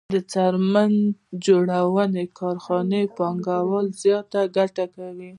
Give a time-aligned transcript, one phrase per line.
[0.13, 0.93] د څرمن
[1.45, 5.29] جوړونې کارخانې پانګوال زیاته ګټه کوي